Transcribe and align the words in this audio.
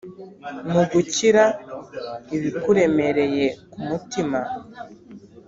mu 0.71 0.81
gukira 0.91 1.43
ibikuremereye 2.35 3.45
ku 3.71 3.79
mutima, 3.87 4.39